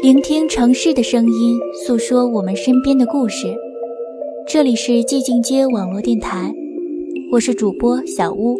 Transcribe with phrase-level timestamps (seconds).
[0.00, 3.48] 聆听城市的声音，诉说我们身边的故事。
[4.46, 6.54] 这里是寂静街网络电台，
[7.32, 8.56] 我是主播小屋。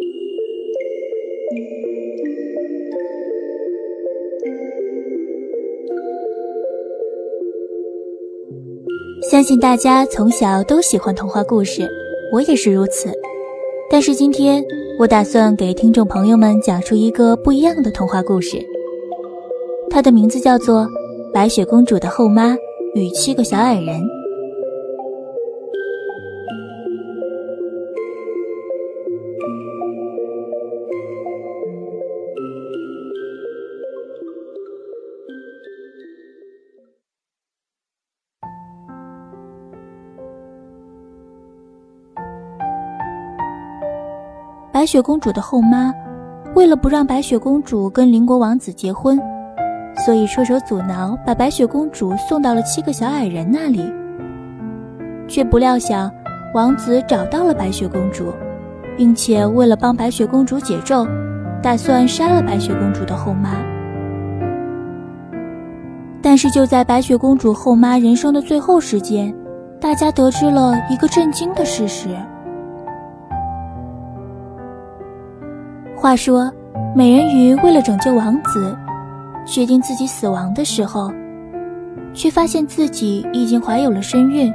[9.31, 11.87] 相信大家从小都喜欢童话故事，
[12.33, 13.09] 我也是如此。
[13.89, 14.61] 但是今天，
[14.99, 18.57] 我打算给听众朋友们讲述一个不一样的童话故事。
[19.89, 20.81] 它的名字叫做
[21.31, 22.55] 《白雪公主的后妈
[22.95, 24.01] 与七个小矮人》。
[44.71, 45.93] 白雪公主的后妈，
[46.55, 49.19] 为了不让白雪公主跟邻国王子结婚，
[50.05, 53.83] 所以出手阻挠，把白雪公主送到了七个小矮人那里。
[55.27, 56.11] 却不料想，
[56.53, 58.33] 王子找到了白雪公主，
[58.97, 61.05] 并且为了帮白雪公主解咒，
[61.61, 63.51] 打算杀了白雪公主的后妈。
[66.21, 69.33] 但是就在白雪公主后妈人生的最后时间，
[69.79, 72.09] 大家得知了一个震惊的事实。
[75.95, 76.51] 话说，
[76.95, 78.75] 美人鱼为了拯救王子，
[79.45, 81.11] 决定自己死亡的时候，
[82.13, 84.53] 却发现自己已经怀有了身孕。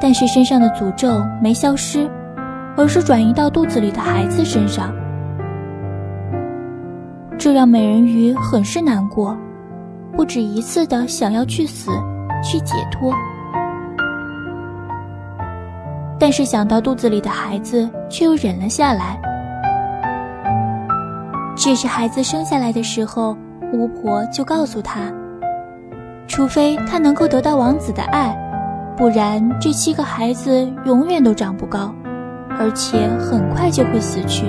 [0.00, 2.10] 但是身上的诅咒没消失，
[2.76, 4.94] 而是转移到肚子里的孩子身上，
[7.38, 9.36] 这让美人鱼很是难过，
[10.16, 11.90] 不止一次的想要去死，
[12.42, 13.12] 去解脱。
[16.18, 19.20] 但是想到肚子里的孩子，却又忍了下来。
[21.64, 23.34] 这是孩子生下来的时候，
[23.72, 25.10] 巫婆就告诉他，
[26.28, 28.36] 除非他能够得到王子的爱，
[28.98, 31.90] 不然这七个孩子永远都长不高，
[32.58, 34.44] 而且很快就会死去。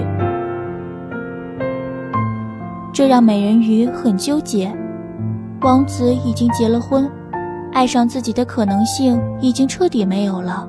[2.91, 4.69] 这让美人鱼很纠结。
[5.61, 7.09] 王子已经结了婚，
[7.71, 10.67] 爱上自己的可能性已经彻底没有了。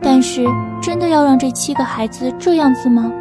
[0.00, 0.46] 但是，
[0.80, 3.12] 真的要让这七个孩子这样子吗？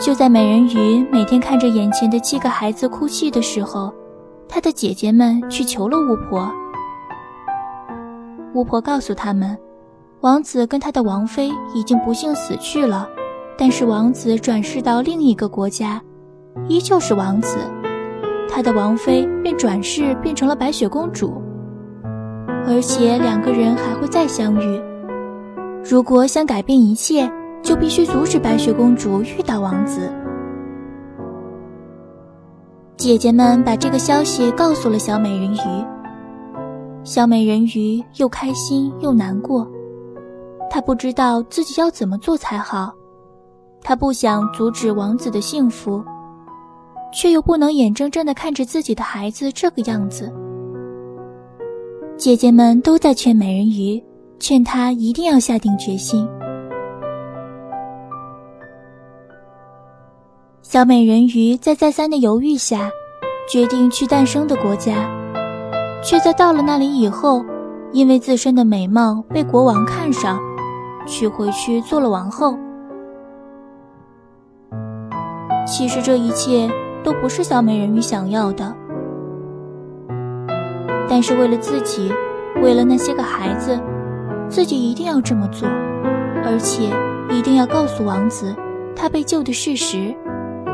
[0.00, 3.92] 就在美人鱼每天看着眼前的七个孩子哭泣的时候，
[4.48, 6.50] 她的姐姐们去求了巫婆。
[8.54, 9.56] 巫婆告诉他们，
[10.22, 13.06] 王子跟他的王妃已经不幸死去了，
[13.58, 16.00] 但是王子转世到另一个国家，
[16.66, 17.58] 依旧是王子，
[18.48, 21.42] 他的王妃便转世变成了白雪公主，
[22.66, 24.82] 而且两个人还会再相遇。
[25.84, 27.30] 如果想改变一切。
[27.62, 30.10] 就必须阻止白雪公主遇到王子。
[32.96, 35.84] 姐姐们把这个消息告诉了小美人鱼。
[37.02, 39.66] 小美人鱼又开心又难过，
[40.68, 42.92] 她不知道自己要怎么做才好。
[43.82, 46.04] 她不想阻止王子的幸福，
[47.10, 50.30] 却又不能眼睁睁地看着自己的孩子这个样子。
[52.18, 54.02] 姐姐们都在劝美人鱼，
[54.38, 56.28] 劝她一定要下定决心。
[60.70, 62.88] 小美人鱼在再三的犹豫下，
[63.50, 64.94] 决定去诞生的国家，
[66.00, 67.44] 却在到了那里以后，
[67.90, 70.38] 因为自身的美貌被国王看上，
[71.08, 72.56] 娶回去做了王后。
[75.66, 76.70] 其实这一切
[77.02, 78.72] 都不是小美人鱼想要的，
[81.08, 82.12] 但是为了自己，
[82.62, 83.76] 为了那些个孩子，
[84.48, 85.68] 自己一定要这么做，
[86.44, 86.90] 而且
[87.28, 88.54] 一定要告诉王子，
[88.94, 90.14] 他被救的事实。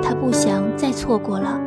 [0.02, 1.60] 他不想再错过了。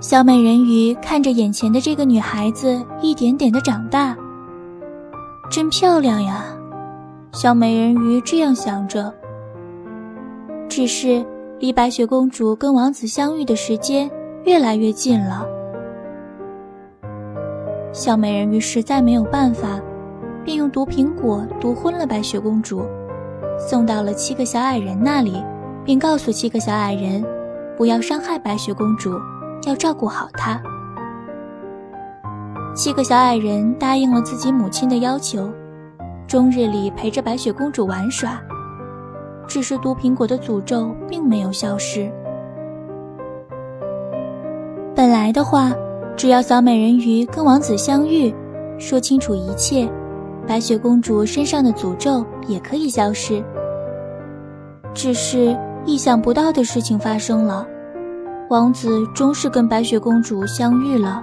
[0.00, 4.14] 小美人鱼看着眼前的这个女孩子一点点的长大，
[5.50, 6.44] 真漂亮呀！
[7.32, 9.12] 小美人鱼这样想着。
[10.68, 11.24] 只是。
[11.60, 14.10] 离白雪公主跟王子相遇的时间
[14.44, 15.46] 越来越近了，
[17.92, 19.80] 小美人鱼实在没有办法，
[20.44, 22.82] 便用毒苹果毒昏了白雪公主，
[23.56, 25.42] 送到了七个小矮人那里，
[25.84, 27.24] 并告诉七个小矮人，
[27.76, 29.12] 不要伤害白雪公主，
[29.64, 30.60] 要照顾好她。
[32.74, 35.48] 七个小矮人答应了自己母亲的要求，
[36.26, 38.42] 终日里陪着白雪公主玩耍。
[39.46, 42.10] 只是毒苹果的诅咒并没有消失。
[44.94, 45.72] 本来的话，
[46.16, 48.34] 只要小美人鱼跟王子相遇，
[48.78, 49.88] 说清楚一切，
[50.46, 53.42] 白雪公主身上的诅咒也可以消失。
[54.94, 57.66] 只是意想不到的事情发生了，
[58.48, 61.22] 王子终是跟白雪公主相遇了。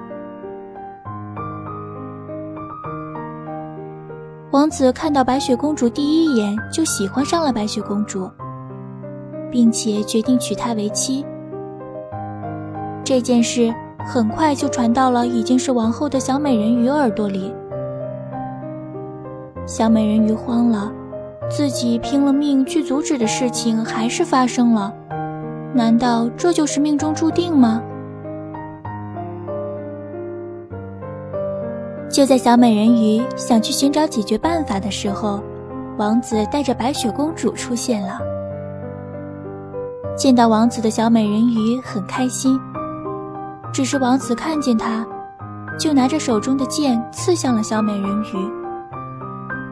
[4.71, 8.31] 子看到白雪公主第一眼就喜欢上了白雪公主，
[9.51, 11.25] 并且决定娶她为妻。
[13.03, 13.73] 这件事
[14.05, 17.53] 很快就传到了已经是王后的小美人鱼耳朵里。
[19.65, 20.89] 小美人鱼慌了，
[21.49, 24.93] 自己拼了命去阻止的事情还是发生了，
[25.73, 27.83] 难道这就是命中注定吗？
[32.11, 35.41] 就在小美人鱼想去寻找解决办法的时候，
[35.97, 38.19] 王子带着白雪公主出现了。
[40.17, 42.59] 见到王子的小美人鱼很开心，
[43.73, 45.07] 只是王子看见她，
[45.79, 48.51] 就拿着手中的剑刺向了小美人鱼。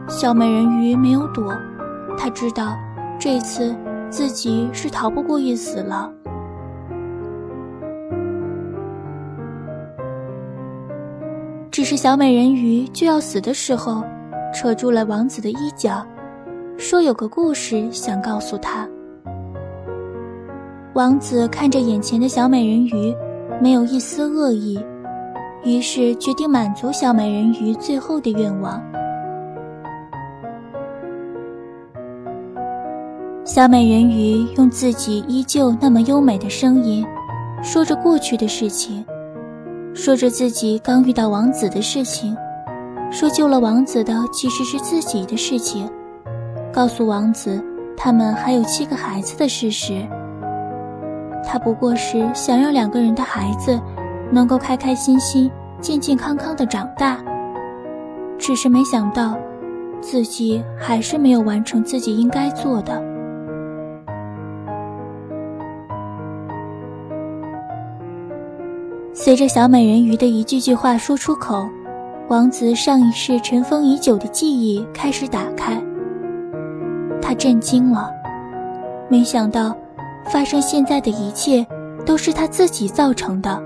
[0.08, 1.54] 小美人鱼没有躲，
[2.16, 2.74] 她知道
[3.18, 3.76] 这次
[4.08, 6.10] 自己是逃不过一死了。
[11.80, 14.04] 只是小美人鱼就要死的时候，
[14.52, 16.06] 扯住了王子的衣角，
[16.76, 18.86] 说有个故事想告诉他。
[20.92, 23.16] 王子看着眼前的小美人鱼，
[23.62, 24.78] 没有一丝恶意，
[25.64, 28.78] 于是决定满足小美人鱼最后的愿望。
[33.42, 37.06] 小美人鱼用自己依旧那么优美的声音，
[37.62, 39.02] 说着过去的事情。
[39.92, 42.36] 说着自己刚遇到王子的事情，
[43.10, 45.90] 说救了王子的其实是自己的事情，
[46.72, 47.62] 告诉王子
[47.96, 50.06] 他们还有七个孩子的事实。
[51.44, 53.78] 他不过是想让两个人的孩子
[54.30, 55.50] 能够开开心心、
[55.80, 57.18] 健健康康的长大，
[58.38, 59.36] 只是没想到
[60.00, 63.09] 自己还是没有完成自己应该做的。
[69.22, 71.68] 随着小美人鱼的一句句话说出口，
[72.28, 75.78] 王子上一世尘封已久的记忆开始打开。
[77.20, 78.10] 他震惊了，
[79.10, 79.76] 没想到
[80.24, 81.66] 发生现在的一切
[82.06, 83.62] 都是他自己造成的。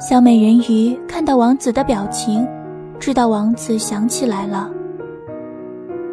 [0.00, 2.44] 小美人鱼看到王子的表情，
[2.98, 4.68] 知道王子想起来了。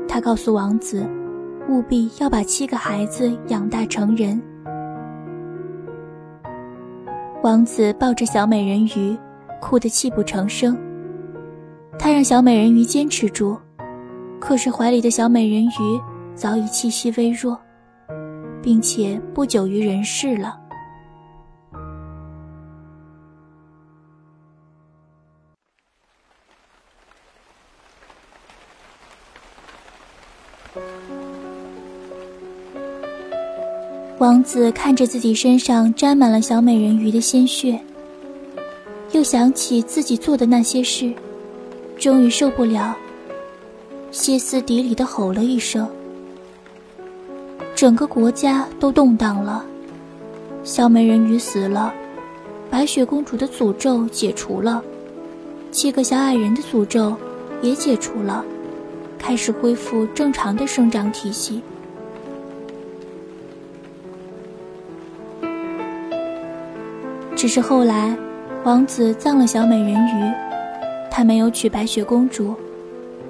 [0.07, 1.03] 他告诉王子，
[1.67, 4.39] 务必要把七个孩子养大成人。
[7.45, 9.15] 王子抱着小美人鱼，
[9.61, 10.75] 哭得泣不成声。
[11.99, 13.55] 他让小美人鱼坚持住，
[14.39, 16.01] 可是怀里的小美人鱼
[16.33, 17.55] 早已气息微弱，
[18.63, 20.59] 并且不久于人世了。
[34.25, 37.79] 王子看着自己身上沾满了小美人鱼的鲜血，
[39.11, 41.13] 又想起自己做的那些事，
[41.95, 42.97] 终于受不了，
[44.09, 45.87] 歇斯底里的吼了一声。
[47.75, 49.63] 整个国家都动荡了，
[50.63, 51.93] 小美人鱼死了，
[52.67, 54.83] 白雪公主的诅咒解除了，
[55.71, 57.15] 七个小矮人的诅咒
[57.61, 58.43] 也解除了，
[59.19, 61.61] 开始恢复正常的生长体系。
[67.45, 68.17] 只是后来，
[68.63, 70.33] 王子葬了小美人鱼，
[71.11, 72.55] 他没有娶白雪公主，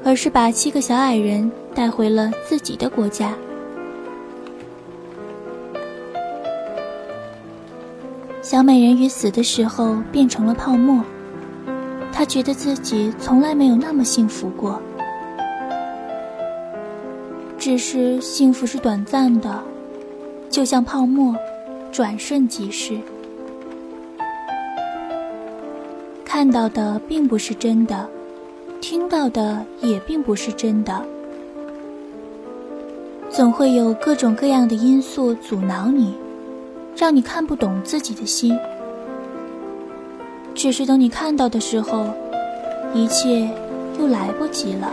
[0.05, 3.33] 而是把七个小矮人带回了自己的国家。
[8.41, 11.03] 小美人鱼死的时候变成了泡沫，
[12.13, 14.81] 她觉得自己从来没有那么幸福过。
[17.57, 19.61] 只是幸福是短暂的，
[20.49, 21.35] 就像泡沫，
[21.91, 22.97] 转瞬即逝。
[26.35, 28.09] 看到的并不是真的，
[28.81, 31.01] 听到的也并不是真的，
[33.29, 36.13] 总会有各种各样的因素阻挠你，
[36.93, 38.53] 让你看不懂自己的心。
[40.53, 42.05] 只是等你看到的时候，
[42.93, 43.49] 一切
[43.97, 44.91] 又来不及了。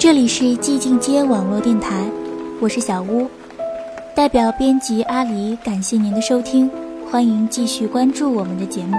[0.00, 2.10] 这里是寂静街网络电台，
[2.58, 3.28] 我是小屋，
[4.14, 6.70] 代表编辑阿狸感谢您的收听，
[7.10, 8.96] 欢迎继续关注我们的节目。